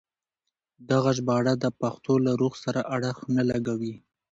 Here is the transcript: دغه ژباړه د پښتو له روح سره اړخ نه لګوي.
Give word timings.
دغه 0.89 1.11
ژباړه 1.17 1.53
د 1.63 1.65
پښتو 1.79 2.13
له 2.25 2.31
روح 2.41 2.53
سره 2.63 2.81
اړخ 2.95 3.17
نه 3.35 3.43
لګوي. 3.49 3.95